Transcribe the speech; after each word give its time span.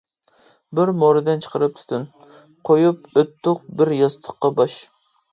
بىر 0.77 0.91
مورىدىن 1.01 1.43
چىقىرىپ 1.45 1.75
تۈتۈن، 1.79 2.07
قويۇپ 2.69 3.05
ئۆتتۇق 3.11 3.61
بىر 3.83 3.93
ياستۇققا 3.97 4.51
باش. 4.61 4.79